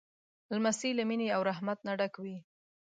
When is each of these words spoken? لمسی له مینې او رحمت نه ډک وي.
لمسی 0.53 0.89
له 0.97 1.03
مینې 1.09 1.27
او 1.35 1.41
رحمت 1.49 1.79
نه 1.87 1.93
ډک 1.99 2.13
وي. 2.23 2.37